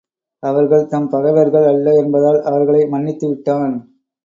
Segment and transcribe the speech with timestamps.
[0.43, 3.75] அவர்கள் தம் பகைவர்கள் அல்ல என்பதால் அவர்களை மன்னித்து விட்டான்.